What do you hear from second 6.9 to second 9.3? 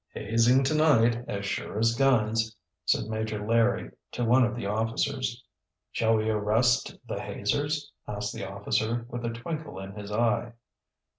the hazers"? asked the officer, with a